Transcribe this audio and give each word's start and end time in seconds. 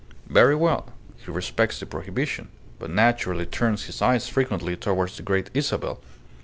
Very 0.27 0.55
well. 0.55 0.91
He 1.17 1.29
respects 1.29 1.79
the 1.79 1.85
prohibition, 1.85 2.47
but 2.79 2.89
naturally 2.89 3.45
turns 3.45 3.83
his 3.83 4.01
eyes 4.01 4.27
frequently 4.27 4.75
towards 4.75 5.15
the 5.15 5.21
Great 5.21 5.51
Isabel. 5.53 6.01